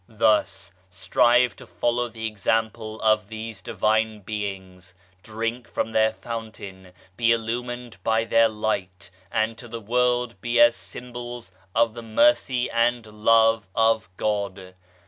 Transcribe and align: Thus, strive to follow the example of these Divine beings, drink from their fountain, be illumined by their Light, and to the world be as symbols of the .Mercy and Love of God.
Thus, 0.09 0.71
strive 0.89 1.55
to 1.57 1.67
follow 1.67 2.07
the 2.07 2.25
example 2.25 2.99
of 3.01 3.27
these 3.29 3.61
Divine 3.61 4.21
beings, 4.21 4.95
drink 5.21 5.67
from 5.71 5.91
their 5.91 6.11
fountain, 6.11 6.91
be 7.15 7.31
illumined 7.31 7.97
by 8.03 8.25
their 8.25 8.49
Light, 8.49 9.11
and 9.31 9.59
to 9.59 9.67
the 9.67 9.79
world 9.79 10.41
be 10.41 10.59
as 10.59 10.75
symbols 10.75 11.51
of 11.75 11.93
the 11.93 12.01
.Mercy 12.01 12.67
and 12.71 13.05
Love 13.05 13.67
of 13.75 14.09
God. 14.17 14.73